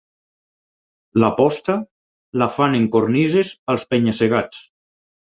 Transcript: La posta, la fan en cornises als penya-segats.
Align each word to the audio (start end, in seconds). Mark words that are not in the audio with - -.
La 1.23 1.27
posta, 1.41 1.75
la 2.43 2.47
fan 2.53 2.77
en 2.77 2.87
cornises 2.95 3.51
als 3.75 3.85
penya-segats. 3.91 4.63